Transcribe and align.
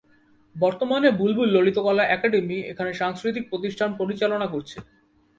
বর্তমানে 0.55 1.09
বুলবুল 1.11 1.49
ললিতকলা 1.51 2.03
একাডেমি 2.07 2.57
এখানে 2.71 2.91
সাংস্কৃতিক 2.93 3.43
প্রতিষ্ঠান 3.49 3.89
পরিচালনা 3.99 4.47
করছে। 4.47 4.77